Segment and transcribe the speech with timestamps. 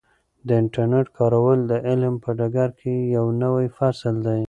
[0.47, 4.39] د انټرنیټ کارول د علم په ډګر کې یو نوی فصل دی.